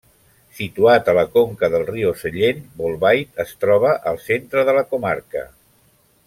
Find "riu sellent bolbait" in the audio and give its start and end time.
1.89-3.45